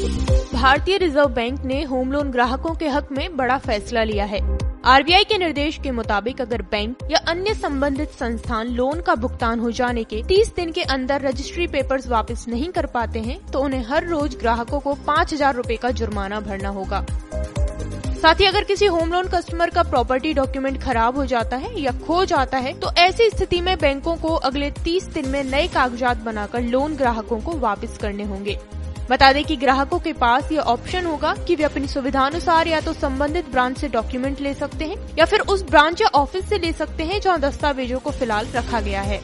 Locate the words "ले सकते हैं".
34.40-34.96, 36.58-37.20